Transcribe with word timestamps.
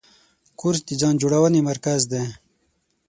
کورس 0.59 0.81
د 0.87 0.89
ځان 1.01 1.13
جوړونې 1.21 1.61
مرکز 1.69 2.01
دی. 2.11 2.23